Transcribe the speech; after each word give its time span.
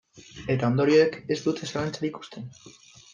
Eta 0.53 0.69
ondorioek 0.73 1.17
ez 1.35 1.39
dute 1.43 1.69
zalantzarik 1.73 2.19
uzten. 2.25 2.49